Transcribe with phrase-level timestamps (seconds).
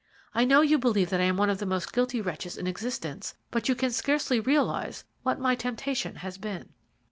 [0.33, 3.35] I know you believe that I am one of the most guilty wretches in existence,
[3.51, 6.69] but you can scarcely realize what my temptation has been."